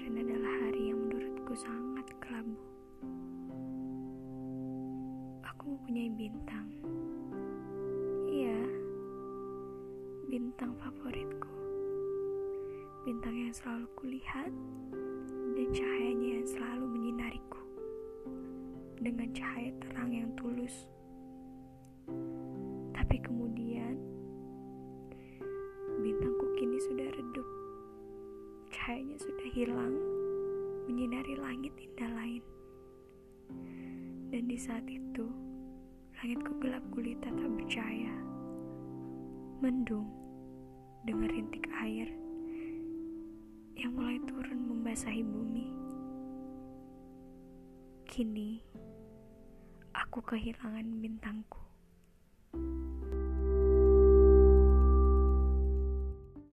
kemarin 0.00 0.32
adalah 0.32 0.54
hari 0.64 0.82
yang 0.88 0.96
menurutku 0.96 1.52
sangat 1.60 2.08
kelabu. 2.24 2.56
Aku 5.44 5.76
mempunyai 5.76 6.08
bintang. 6.16 6.72
Iya, 8.24 8.64
bintang 10.32 10.72
favoritku. 10.80 11.52
Bintang 13.04 13.36
yang 13.44 13.52
selalu 13.52 13.84
kulihat 14.00 14.48
dan 15.52 15.68
cahayanya 15.68 16.28
yang 16.40 16.48
selalu 16.48 16.84
menyinariku. 16.96 17.60
Dengan 19.04 19.28
cahaya 19.36 19.68
terang 19.84 20.16
yang 20.16 20.32
tulus 20.40 20.88
Cahayanya 28.80 29.20
sudah 29.20 29.48
hilang 29.52 29.92
menyinari 30.88 31.36
langit 31.36 31.68
indah 31.76 32.16
lain. 32.16 32.40
Dan 34.32 34.48
di 34.48 34.56
saat 34.56 34.88
itu, 34.88 35.28
langitku 36.16 36.56
gelap 36.64 36.80
gulita 36.88 37.28
tak 37.28 37.50
bercahaya. 37.60 38.08
Mendung 39.60 40.08
dengan 41.04 41.28
rintik 41.28 41.68
air 41.76 42.08
yang 43.76 43.92
mulai 43.92 44.16
turun 44.24 44.64
membasahi 44.64 45.28
bumi. 45.28 45.68
Kini, 48.08 48.64
aku 49.92 50.24
kehilangan 50.24 50.88
bintangku. 51.04 51.69